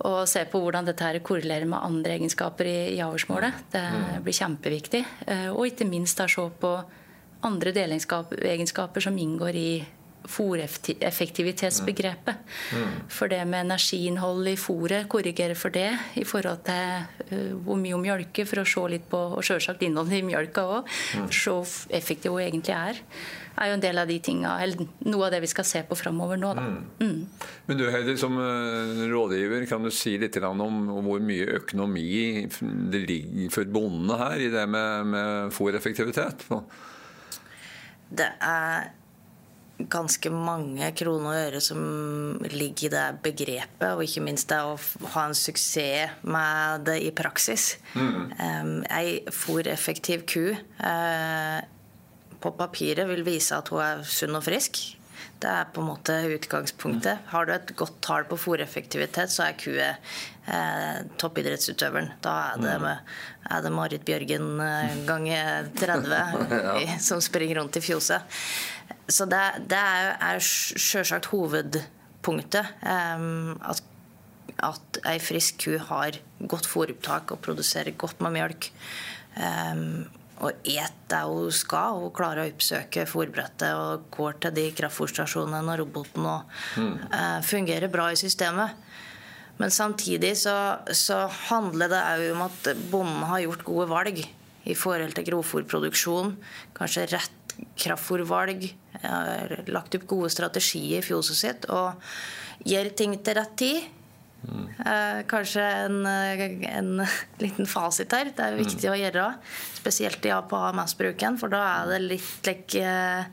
[0.08, 3.66] å se på hvordan dette her korrelerer med andre egenskaper i, i avlsmålet.
[3.74, 3.86] Det
[4.24, 5.04] blir kjempeviktig.
[5.28, 6.74] Eh, og ikke minst da se på
[7.48, 9.72] andre delegenskaper som inngår i
[10.28, 12.36] fôreffektivitetsbegrepet.
[13.12, 16.84] For det med energiinnhold i fòret, korrigere for det i forhold til
[17.30, 20.62] eh, hvor mye hun mjølker, for å se litt på og selvsagt innholdet i mjølka
[20.78, 20.84] òg.
[21.34, 22.96] Se hvor effektiv hun egentlig er.
[23.60, 24.78] er jo en del av de tinga, eller
[25.10, 26.50] noe av det vi skal se på framover nå.
[26.56, 26.62] Da.
[27.04, 27.22] Mm.
[27.68, 30.60] Men du Heidi, som eh, rådgiver, kan du si litt om
[31.08, 32.48] hvor mye økonomi
[32.92, 36.38] det ligger for bondene her i det med, med fòreffektivitet?
[38.10, 38.90] Det er
[39.88, 41.80] ganske mange kroner og øre som
[42.52, 44.76] ligger i det begrepet, og ikke minst det å
[45.14, 47.72] ha en suksess med det i praksis.
[47.96, 51.60] Um, ei fôreffektiv ku uh,
[52.40, 54.82] på papiret vil vise at hun er sunn og frisk.
[55.40, 57.30] Det er på en måte utgangspunktet.
[57.32, 59.72] Har du et godt tall på fôreffektivitet, så er ku
[60.50, 62.12] eh, toppidrettsutøveren.
[62.24, 63.14] Da er det, med,
[63.50, 66.24] er det Marit Bjørgen eh, ganger 30
[66.86, 66.98] ja.
[67.04, 68.42] som springer rundt i fjoset.
[69.10, 72.76] Så det, det er, er sjølsagt hovedpunktet.
[72.84, 73.30] eh,
[73.70, 73.86] at
[74.60, 76.18] at ei frisk ku har
[76.52, 78.70] godt fôropptak og produserer godt med mjølk.
[79.40, 80.08] Um,
[80.40, 82.00] og et det hun skal.
[82.00, 87.92] Hun klarer å oppsøke fôrbrettet og går til de kraftfôrstasjonene og roboten og eh, fungerer
[87.92, 88.78] bra i systemet.
[89.60, 90.56] Men samtidig så,
[90.96, 94.22] så handler det òg om at bonden har gjort gode valg
[94.70, 96.34] i forhold til grovfòrproduksjon.
[96.78, 98.70] Kanskje rett kraftfôrvalg.
[99.04, 102.00] eh, Lagt opp gode strategier i fjoset sitt og
[102.68, 103.96] gjør ting til rett tid.
[104.40, 104.68] Mm.
[105.28, 106.92] kanskje en, en
[107.44, 108.30] liten fasit her.
[108.32, 109.26] Det er viktig å gjøre.
[109.76, 113.28] Spesielt ja, på AMS-bruken, for da er det litt like, eh,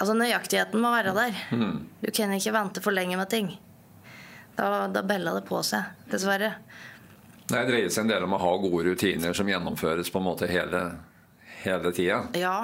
[0.00, 1.38] Altså Nøyaktigheten må være der.
[2.02, 3.52] Du kan ikke vente for lenge med ting.
[4.56, 6.54] Da, da beller det på seg, dessverre.
[7.46, 10.48] Det dreier seg en del om å ha gode rutiner som gjennomføres på en måte
[10.50, 10.80] hele,
[11.62, 12.22] hele tida.
[12.34, 12.56] Ja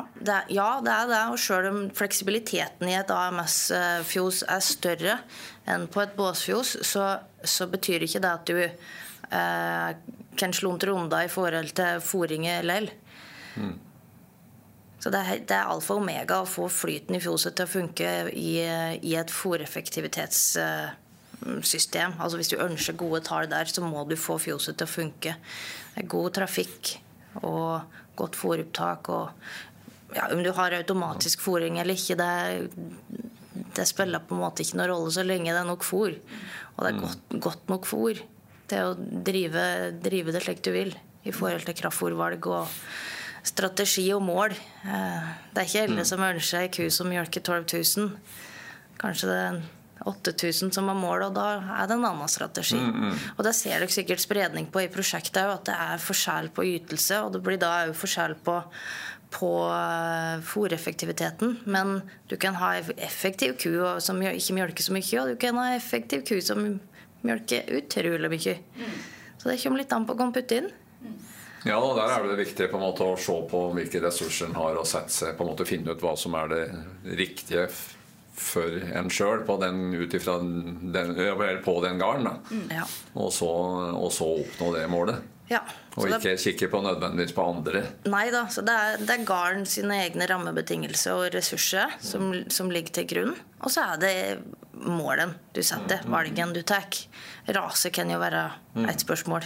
[0.50, 1.20] ja, det er det.
[1.30, 5.20] Og sjøl om fleksibiliteten i et AMS-fjos er større
[5.70, 7.06] enn på et båsfjos, så,
[7.44, 10.02] så betyr ikke det at du eh,
[10.40, 12.90] kan sluntre unna i forhold til fôringer lell.
[15.02, 17.70] Så det er, det er alfa og omega å få flyten i fjoset til å
[17.70, 18.52] funke i,
[19.02, 19.30] i et
[21.42, 22.14] fôreffektivitetssystem.
[22.18, 25.36] Altså hvis du ønsker gode tall der, så må du få fjoset til å funke.
[25.94, 26.96] Det er god trafikk
[27.42, 27.82] og
[28.16, 29.08] godt fòropptak.
[29.08, 32.70] Og ja, om du har automatisk fôring eller ikke, det,
[33.76, 36.18] det spiller på en måte ikke noen rolle så lenge det er nok fôr.
[36.76, 38.20] Og det er godt, godt nok fôr
[38.70, 39.64] til å drive,
[40.00, 42.70] drive det slik du vil i forhold til kraftfôrvalg og
[43.46, 44.54] strategi og mål.
[44.86, 47.66] Eh, Det er ikke alle som ønsker ei ku som mjølker 12
[47.98, 48.10] 000.
[49.02, 49.62] Kanskje det er
[50.08, 51.46] 8000 som har mål, og da
[51.78, 52.80] er det en annen strategi.
[53.36, 56.66] Og det ser dere sikkert spredning på i prosjektet òg, at det er forskjell på
[56.74, 57.22] ytelse.
[57.22, 58.58] Og det blir da òg forskjell på,
[59.38, 59.52] på
[60.52, 61.58] fòreffektiviteten.
[61.64, 65.72] Men du kan ha effektiv ku som ikke mjølker så mye, og du kan ha
[65.76, 66.66] effektiv ku som
[67.22, 68.56] mjølker utrolig mye.
[69.38, 70.72] Så det kommer litt an på hva man putter inn.
[71.62, 74.58] Ja, og Der er det viktig på en måte å se på hvilke ressurser en
[74.58, 76.62] har, og sette seg, på en måte finne ut hva som er det
[77.18, 77.68] riktige
[78.34, 82.24] for en sjøl på den, ut ifra den, på den garden.
[82.24, 82.36] da.
[82.80, 82.86] Ja.
[83.14, 83.48] Og, så,
[83.98, 85.20] og så oppnå det målet.
[85.50, 85.58] Ja.
[86.00, 87.82] Og ikke det- ikke kikke på nødvendigvis på andre.
[88.08, 92.70] Nei da, så det er, det er garden sine egne rammebetingelser og ressurser som, som
[92.72, 93.34] ligger til grunn.
[93.60, 94.14] Og så er det
[94.72, 96.86] målen du setter, valgen du tar.
[97.52, 98.46] Rase kan jo være
[98.88, 99.44] et spørsmål.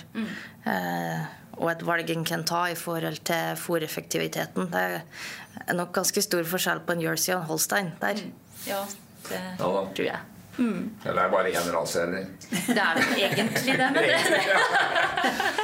[0.67, 4.71] Eh, og et valg en kan ta i forhold til fôreffektiviteten.
[4.71, 5.03] Det
[5.67, 8.21] er nok ganske stor forskjell på en Jersey og en Holstein der.
[8.67, 8.81] Ja,
[9.29, 9.85] det Ja da.
[9.95, 10.19] tror jeg.
[10.57, 10.91] Mm.
[11.05, 12.27] Eller er det bare én rase, eller?
[12.51, 14.21] Det er vel egentlig det, men det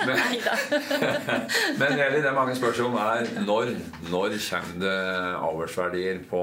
[0.06, 0.18] Men,
[1.78, 3.72] men det, det mange spør om, er når,
[4.10, 4.96] når kommer det
[5.38, 6.42] avlsverdier på,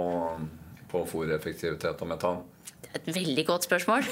[0.91, 2.41] på fôreffektivitet og metan?
[2.89, 4.05] Et veldig godt spørsmål.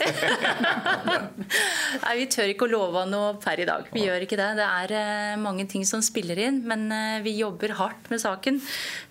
[2.04, 3.88] Nei, Vi tør ikke å love noe per i dag.
[3.89, 4.52] Vi gjør ikke det.
[4.60, 8.60] Det er eh, mange ting som spiller inn, men eh, vi jobber hardt med saken.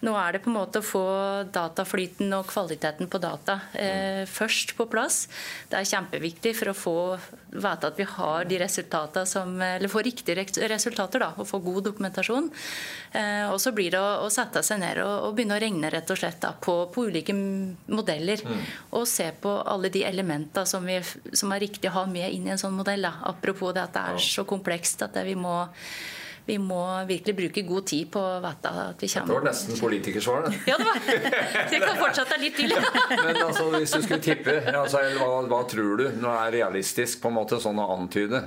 [0.07, 1.03] Nå er det på en måte å få
[1.51, 5.25] dataflyten og kvaliteten på data eh, først på plass.
[5.73, 6.97] Det er kjempeviktig for å få
[7.57, 10.37] vite at vi har de resultatene som Eller få riktige
[10.71, 12.53] resultater, da, og få god dokumentasjon.
[13.17, 15.91] Eh, og så blir det å, å, sette seg ned og, og, begynne å regne
[15.91, 18.43] rett og slett da, på, på ulike modeller.
[18.47, 18.65] Mm.
[18.99, 20.99] Og se på alle de elementene som, vi,
[21.33, 23.07] som, er riktig å ha med inn i en sånn modell.
[23.07, 23.17] Da.
[23.31, 25.59] Apropos det at det er så komplekst at vi må
[26.47, 29.79] vi må virkelig bruke god tid på å vite at vi kommer Det var nesten
[29.81, 30.61] politikersvar, det.
[30.71, 31.01] Ja, det var
[31.73, 31.81] det.
[31.83, 32.75] kan fortsette litt til.
[33.27, 37.33] Men altså, hvis du skulle tippe, altså, hva, hva, tror du nå er realistisk på
[37.33, 38.45] en måte sånn å antyde?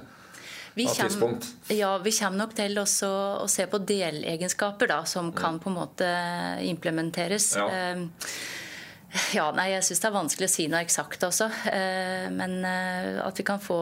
[0.79, 1.43] Vi kommer,
[1.75, 3.09] ja, vi kommer nok til også
[3.43, 6.07] å se på delegenskaper da, som kan på en måte
[6.69, 7.51] implementeres.
[7.59, 7.67] Ja.
[9.37, 11.49] Ja, nei, Jeg syns det er vanskelig å si noe eksakt også.
[11.71, 13.79] Eh, men eh, at vi kan få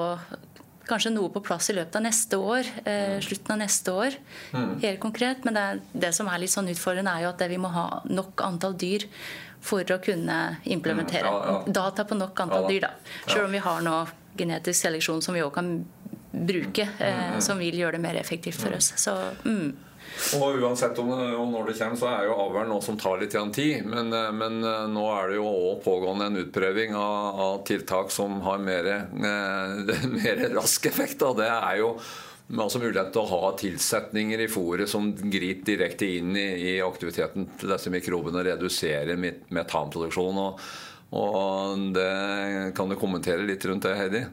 [0.87, 2.69] kanskje noe på plass i løpet av neste år.
[2.83, 3.25] Eh, mm.
[3.25, 4.15] slutten av neste år,
[4.53, 4.71] mm.
[4.85, 5.43] helt konkret.
[5.47, 8.45] Men det, det, som er litt sånn utfordrende, er jo at vi må ha nok
[8.45, 9.07] antall dyr
[9.67, 10.37] for å kunne
[10.69, 11.27] implementere.
[11.27, 11.75] Mm, ja, ja.
[11.81, 13.19] Data på nok antall ja, dyr, da.
[13.27, 13.97] Selv om vi har nå
[14.37, 15.71] genetisk seleksjon som vi òg kan
[16.45, 18.93] bruke, eh, som vil gjøre det mer effektivt for oss.
[18.99, 19.87] Så mm.
[20.37, 23.35] Og uansett om, om, når det kommer, så er jo avhør noe som tar litt
[23.55, 23.85] tid.
[23.87, 28.11] Men, eh, men, eh, nå er det jo òg pågående en utprøving av, av, tiltak
[28.13, 31.21] som har mer, eh, mer rask effekt.
[31.27, 31.93] Og det er jo
[32.47, 37.49] altså mulighet til å ha tilsetninger i fôret som griper direkte inn i, i, aktiviteten
[37.59, 40.43] til disse mikrobene og reduserer metanproduksjon.
[40.43, 40.67] Og,
[41.17, 42.11] og det
[42.77, 44.27] kan du kommentere litt rundt det, Heidi?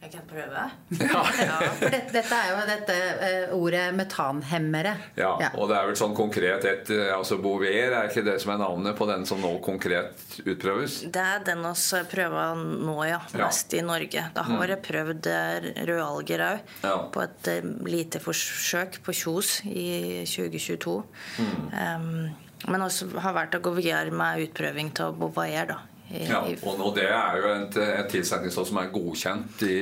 [0.00, 0.62] Jeg kan prøve.
[0.96, 1.22] Ja.
[1.44, 4.94] ja for dette, dette, er jo dette uh, ordet metanhemmere.
[5.18, 8.38] Ja, ja, og det er vel sånn konkret et, eh, altså Bouvier, er ikke det
[8.40, 11.02] som er navnet på den som nå konkret utprøves?
[11.12, 13.20] Det er den vi prøver nå, ja.
[13.36, 14.24] Mest i Norge.
[14.32, 14.72] Da har mm.
[14.72, 16.74] jeg prøvd eh, rødalger òg.
[17.12, 17.52] På et
[17.84, 20.96] lite forsøk på Kjos i 2022.
[21.44, 21.60] Mm.
[21.76, 25.74] Um, men også har valgt å gå videre med utprøving av Bouvier.
[25.74, 29.78] da ja, og det er jo et, et tilsetningsstoff som er godkjent i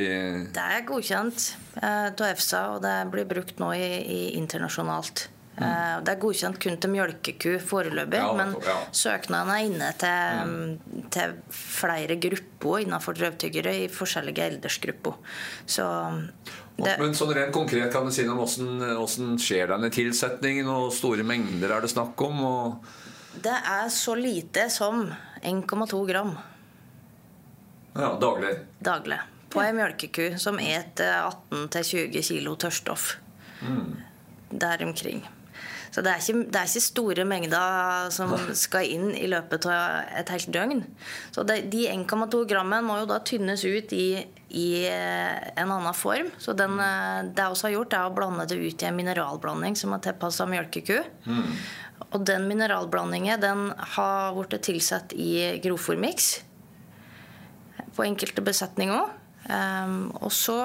[0.53, 1.47] Det er godkjent
[1.81, 5.29] eh, av EFSA, og det blir brukt nå i, i internasjonalt.
[5.57, 5.65] Mm.
[5.65, 8.77] Eh, det er godkjent kun til mjølkeku foreløpig, ja, men ja.
[8.93, 11.09] søknaden er inne til, mm.
[11.17, 15.19] til flere grupper innenfor drøvtyggere i forskjellige aldersgrupper.
[15.65, 15.89] Så
[16.79, 20.93] det, men sånn rent konkret kan du si noe om hvordan skjer denne tilsetningen, og
[20.95, 22.45] store mengder er det snakk om?
[22.53, 22.97] og
[23.43, 25.05] det er så lite som
[25.43, 26.37] 1,2 gram.
[27.99, 28.55] Ja, Daglig?
[28.79, 29.19] Daglig.
[29.49, 33.17] På ei mjølkeku som eter 18-20 kilo tørrstoff.
[33.65, 33.97] Mm.
[34.51, 35.25] Der omkring.
[35.91, 40.13] Så det er, ikke, det er, ikke, store mengder som skal inn i løpet av
[40.21, 40.83] et helt døgn.
[41.35, 44.21] Så det, de 1,2 grammene må jo da tynnes ut i,
[44.53, 46.31] i eh, en annen form.
[46.39, 48.99] Så den, eh, det jeg også har gjort, er å blande det ut i en
[49.01, 51.01] mineralblanding som er tilpassa mjølkeku.
[51.27, 51.55] Mm.
[52.17, 53.65] Og den mineralblandingen den
[53.97, 56.31] har blitt tilsatt i grovfòrmiks
[57.97, 59.11] på enkelte besetninger.
[59.49, 60.59] Um, og så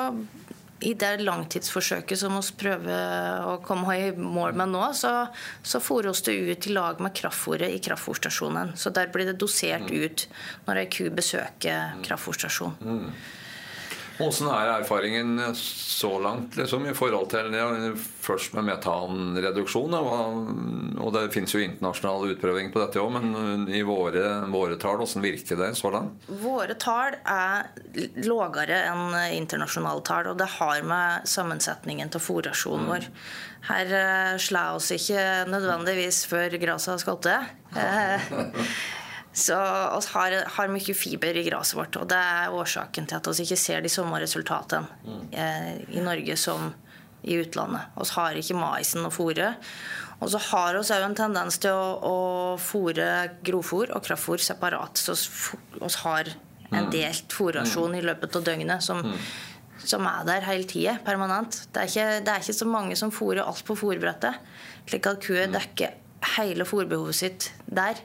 [0.83, 5.13] i det langtidsforsøket som vi prøver å komme i mål med nå, så,
[5.63, 8.75] så fôres det ut i lag med kraftfôret i kraftfòrstasjonen.
[8.79, 10.03] Så der blir det dosert mm.
[10.03, 10.27] ut
[10.67, 13.07] når ei ku besøker kraftfôrstasjonen.
[14.17, 19.95] Hvordan er erfaringen så langt liksom, i forhold til ja, først med metanreduksjon?
[19.97, 25.25] Og det finnes jo internasjonal utprøving på dette òg, men i våre, våre tall, hvordan
[25.25, 26.29] virker det så langt?
[26.43, 27.71] Våre tall er
[28.27, 32.91] lavere enn internasjonale tall, og det har med sammensetningen til fòrrasjonen mm.
[32.93, 33.09] vår.
[33.63, 37.31] Her uh, slår oss ikke nødvendigvis før gresset har skutt.
[39.33, 43.29] Så vi har, har, mye fiber i gresset vårt, og det er årsaken til at
[43.31, 45.23] vi ikke ser de samme resultatene mm.
[45.33, 46.69] eh, i Norge som
[47.23, 47.95] i utlandet.
[47.97, 49.53] Vi har ikke maisen å fôre.
[50.19, 52.17] Og så har vi òg en tendens til å, å
[52.61, 53.07] fôre
[53.43, 54.99] grovfôr og kraftfôr separat.
[54.99, 55.15] Så
[55.73, 56.29] vi har
[56.73, 56.93] en mm.
[56.93, 59.17] delt fôrrasjon i løpet av døgnet som, mm.
[59.81, 61.63] som er der hele tida, permanent.
[61.73, 64.39] Det er, ikke, det er ikke så mange som fôrer alt på fôrbrettet,
[64.85, 65.99] slik at kua dekker
[66.37, 67.99] hele fôrbehovet sitt der.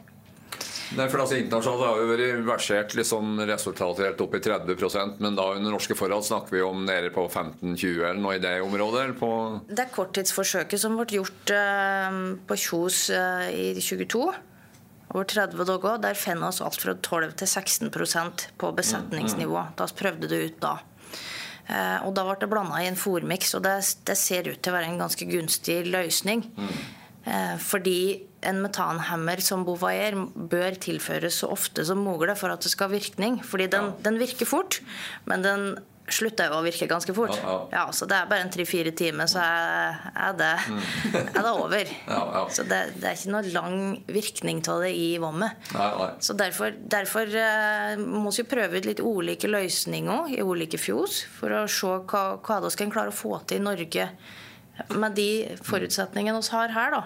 [0.96, 5.36] Nei, for altså Internasjonalt har jo vært versert liksom resultatet helt opp i 30% men
[5.36, 9.06] da under norske forhold snakker vi om nede på 15-20 eller noe i det området?
[9.68, 14.22] Det er korttidsforsøket som ble gjort uh, på Kjos uh, i 22.
[15.12, 16.00] over 30 dager.
[16.04, 19.66] Der finner vi alt fra 12 til 16% på besetningsnivå.
[19.76, 20.78] Da prøvde det ut da.
[21.68, 23.76] Eh, og Da ble det blanda i en fòrmiks, og det,
[24.08, 26.46] det, ser ut til å være en ganske gunstig løsning.
[27.28, 28.00] Eh, fordi
[28.46, 32.96] en metanhemmer som Bovaer bør tilføres så ofte som mulig for at det skal ha
[32.96, 33.40] virkning.
[33.44, 34.80] Fordi den, den virker fort,
[35.26, 35.70] men den
[36.12, 37.34] slutter jo å virke ganske fort.
[37.36, 37.58] Ja, ja.
[37.72, 40.80] ja Så det er bare en tre-fire timer, så er, er, det, mm.
[41.18, 41.92] er det, over.
[42.14, 45.70] ja, så det, det, er ikke noe lang virkning av det i vommet.
[46.24, 51.62] Så derfor, derfor uh, må vi prøve ut litt ulike løsninger i ulike fjos for
[51.62, 54.10] å se hva, hva vi kan klare å få til i Norge
[54.88, 56.90] med de forutsetningene vi har her.
[56.94, 57.00] da.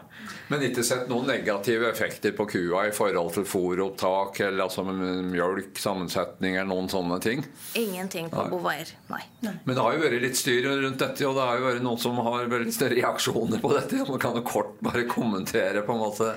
[0.52, 5.78] Men ikke sett noen negative effekter på kua i forhold til fôropptak eller altså mjølk,
[5.80, 7.44] sammensetning eller noen sånne ting?
[7.78, 9.22] Ingenting på Bovaer, nei.
[9.46, 9.54] nei.
[9.64, 12.02] Men det har jo vært litt styr rundt dette, og det har jo vært noen
[12.02, 14.04] som har veldig større reaksjoner på dette.
[14.08, 16.34] Man kan jo kort bare kommentere på en måte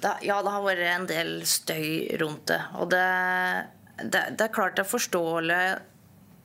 [0.00, 2.60] da, Ja, det har vært en del støy rundt det.
[2.80, 3.04] Og det,
[4.02, 5.62] det, det er klart det er forståelig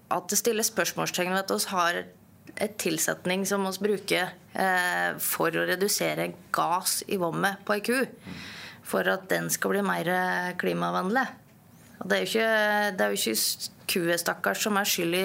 [0.10, 2.00] at det stilles spørsmålstegn ved at vi har
[2.60, 8.00] et tilsetning som vi bruker eh, for å redusere gass i vommet på ei ku.
[8.90, 10.10] For at den skal bli mer
[10.60, 11.28] klimavennlig.
[12.00, 12.52] Og det er jo ikke,
[12.96, 15.18] det er jo ikke kue, stakkars, som er skyld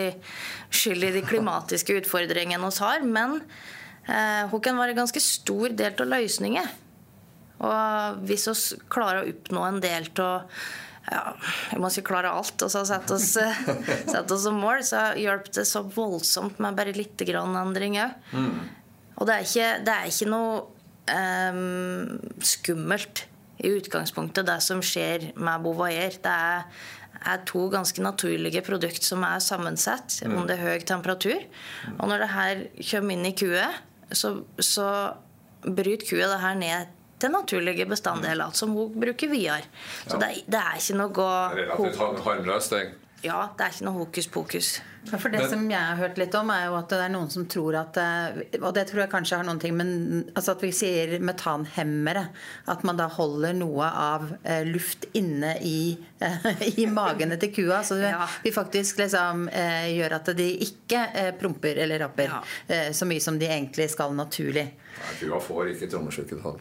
[1.04, 3.04] i, de klimatiske utfordringene vi har.
[3.06, 3.38] Men
[4.08, 6.72] eh, hun kan være en ganske stor del av løsningen.
[7.64, 10.50] Og hvis vi klarer å oppnå en del av
[11.10, 11.34] ja,
[11.72, 12.56] vi må ikke klare alt.
[12.64, 13.34] Og så sette oss,
[14.14, 14.84] sette oss som mål.
[14.86, 18.16] Så hjalp det så voldsomt med bare litt grann endring òg.
[18.32, 18.56] Mm.
[19.14, 20.54] Og det er, ikke, det er ikke noe
[21.54, 23.24] um, skummelt
[23.62, 26.16] i utgangspunktet, det som skjer med Bouvayer.
[26.24, 26.64] Det er,
[27.22, 30.34] er to ganske naturlige produkter som er sammensatt mm.
[30.40, 31.46] under høy temperatur.
[31.94, 34.88] Og når det her kommer inn i kuet, så, så
[35.64, 39.62] bryter kua det her ned til naturlige bestanddeler som hun bruker videre.
[40.06, 42.74] Så det, det, er ikke noe Relativt harmløst.
[43.24, 44.74] Ja, det er ikke noe hokus pokus.
[45.10, 47.30] Ja, for Det som jeg har hørt litt om, er jo at det er noen
[47.32, 49.90] som tror at eh, Og det tror jeg kanskje har noen ting Men
[50.32, 52.26] altså at vi sier metanhemmere.
[52.70, 56.48] At man da holder noe av eh, luft inne i, eh,
[56.80, 57.82] i magene til kua.
[57.86, 58.24] Så ja.
[58.44, 62.40] vi faktisk liksom eh, gjør at de ikke eh, promper eller rapper ja.
[62.68, 64.68] Eh, så mye som de egentlig skal naturlig.
[64.94, 66.58] Nei, Kua får ikke trommeskyttertall.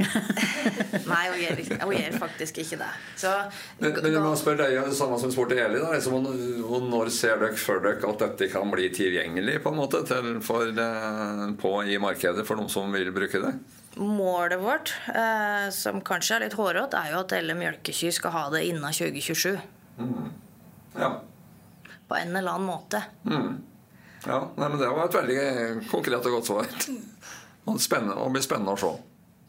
[1.11, 2.89] Nei, hun gjør, hun gjør, faktisk ikke det.
[3.19, 3.31] Så,
[3.79, 5.77] men, men jeg må spørre deg det samme som spurte Eli.
[5.81, 6.17] Da, liksom,
[6.65, 10.39] og når ser dere før dere at dette kan bli tilgjengelig på en måte til,
[10.45, 13.53] for, eh, på, i markedet for noen som vil bruke det?
[13.99, 18.47] Målet vårt, eh, som kanskje er litt hårete, er jo at alle melkekyr skal ha
[18.55, 19.59] det innen 2027.
[19.99, 20.31] Mm.
[20.97, 21.11] Ja.
[22.07, 23.03] På en eller annen måte.
[23.25, 23.61] Mm.
[24.25, 26.67] Ja, nei, men Det var et veldig konkret og godt svar.
[27.63, 28.91] Og det blir spennende å se.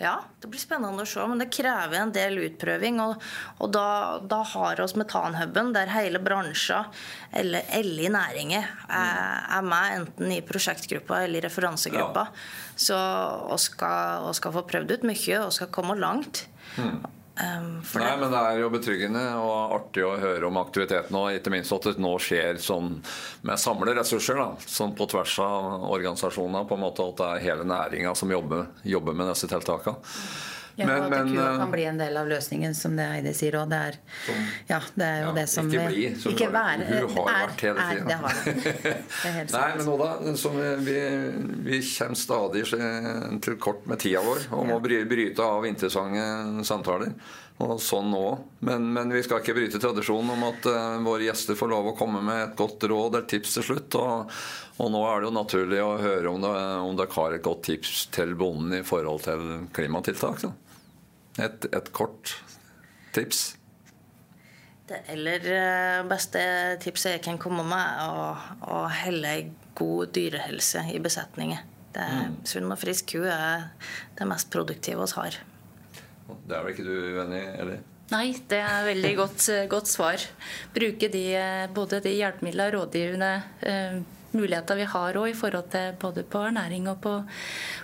[0.03, 2.99] Ja, det blir spennende å se, men det krever en del utprøving.
[3.05, 3.23] Og,
[3.63, 3.87] og da,
[4.27, 6.91] da, har oss metanhuben, der hele bransjen
[7.31, 12.27] eller alle i næringen er, er, med, enten i prosjektgruppa eller i referansegruppa.
[12.27, 12.75] Ja.
[12.75, 12.99] Så
[13.53, 16.49] vi skal, skal, få prøvd ut mye og skal komme langt.
[16.75, 16.99] Mm.
[17.35, 21.17] Um, Nei, men Det er jo betryggende og artig å høre om aktiviteten.
[21.19, 23.01] Og ikke minst at det nå skjer sånn
[23.43, 24.39] med samle ressurser.
[24.39, 26.69] da, sånn På tvers av organisasjoner.
[26.69, 29.97] på en måte At det er hele næringa som jobber, jobber, med disse tiltakene.
[30.77, 33.55] Ja, men, at kua kan bli en del av løsningen, som det Eide sier.
[33.61, 33.69] òg.
[33.71, 33.99] det er,
[34.67, 37.45] ja, det er jo ja, det som Ikke bli, som ikke være, Hun har er,
[37.45, 38.09] vært hele tida.
[38.09, 39.53] Det har hun.
[39.55, 40.11] Nei, men nå da,
[40.89, 40.99] vi,
[41.69, 42.67] vi, kommer stadig
[43.47, 47.15] til kort med tida vår og må bryte av interessante samtaler.
[47.63, 48.25] Og sånn nå.
[48.67, 51.97] Men, men, vi skal ikke bryte tradisjonen om at uh, våre gjester får lov å
[51.99, 53.99] komme med et godt råd eller tips til slutt.
[54.01, 54.35] Og,
[54.83, 56.51] og nå er det jo naturlig å høre om, det,
[56.83, 60.43] om dere har et godt tips til bonden i forhold til klimatiltak.
[60.43, 60.51] Så.
[61.43, 62.37] Et, et kort
[63.15, 63.55] tips.
[64.85, 66.43] Det aller eh, beste
[66.85, 68.27] tipset jeg kan komme med, er å,
[68.69, 69.33] å helle
[69.75, 71.73] god dyrehelse i besetningen.
[71.95, 72.37] Det mm.
[72.51, 73.71] Sunn og frisk ku er
[74.19, 75.41] det mest produktive vi har.
[76.45, 77.83] Det er vel ikke du uenig i, eller?
[78.13, 80.25] Nei, det er veldig godt, godt svar.
[80.75, 83.33] Bruke de, eh, både de hjelpemidlene og rådgivende
[83.65, 84.03] eh,
[84.39, 87.15] muligheter vi har òg i forhold til både på ernæring og på,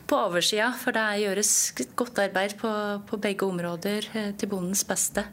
[0.07, 0.70] på oversida.
[0.78, 1.53] For det gjøres
[1.98, 2.72] godt arbeid på,
[3.07, 5.26] på begge områder eh, til bondens beste.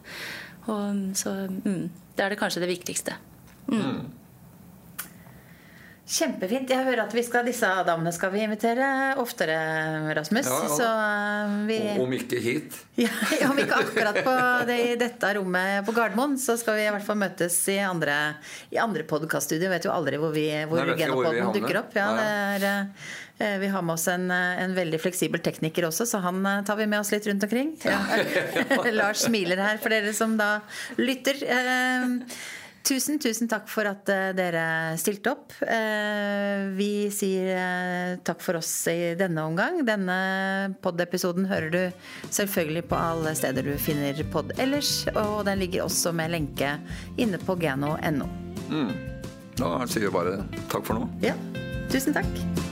[0.67, 1.83] Og, så mm,
[2.17, 3.17] det er det kanskje det viktigste.
[3.67, 4.05] Mm.
[6.07, 6.69] Kjempefint.
[6.71, 8.85] Jeg hører at vi skal, disse damene skal vi invitere
[9.19, 9.57] oftere,
[10.15, 10.47] Rasmus.
[10.47, 10.75] Ja, ja.
[10.79, 12.77] Så eh, vi Om ikke hit.
[13.03, 13.11] ja,
[13.49, 14.35] Om ikke akkurat på
[14.69, 18.15] det, i dette rommet på Gardermoen, så skal vi i hvert fall møtes i andre,
[18.71, 19.67] i andre podkaststudio.
[19.73, 21.49] Vet jo aldri hvor, vi, hvor Nei, havner.
[21.57, 21.97] dukker opp.
[21.99, 22.29] Ja, det
[22.71, 22.93] er,
[23.43, 26.61] eh, vi har med oss en, eh, en veldig fleksibel tekniker også, så han eh,
[26.63, 27.75] tar vi med oss litt rundt omkring.
[27.83, 27.99] Ja.
[28.95, 30.61] Lars smiler her for dere som da
[30.95, 31.43] lytter.
[32.87, 35.51] Tusen, tusen takk for at eh, dere stilte opp.
[35.59, 39.81] Eh, vi sier eh, takk for oss i denne omgang.
[39.87, 40.15] Denne
[40.83, 41.81] pod-episoden hører du
[42.31, 45.01] selvfølgelig på alle steder du finner pod ellers.
[45.17, 46.77] Og den ligger også med lenke
[47.19, 48.31] inne på geno.no.
[49.57, 50.39] Da sier vi bare
[50.71, 51.11] takk for nå.
[51.25, 51.35] Ja,
[51.91, 52.66] tusen takk.